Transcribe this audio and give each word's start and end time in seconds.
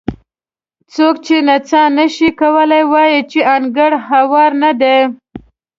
څوک 0.93 1.15
چې 1.25 1.35
نڅا 1.47 1.83
نه 1.97 2.05
شي 2.15 2.29
کولی 2.39 2.83
وایي 2.91 3.19
چې 3.31 3.39
انګړ 3.55 3.91
هوار 4.09 4.51
نه 4.63 4.71
دی. 4.81 4.97